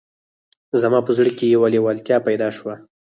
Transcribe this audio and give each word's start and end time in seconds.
زما 0.81 0.99
په 1.07 1.11
زړه 1.17 1.31
کې 1.37 1.45
یوه 1.55 1.67
لېوالتیا 1.73 2.17
پیدا 2.27 2.47
شوه 2.57 2.75